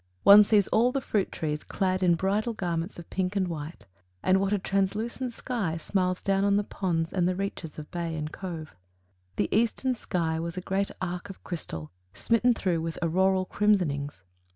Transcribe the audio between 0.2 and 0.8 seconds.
One sees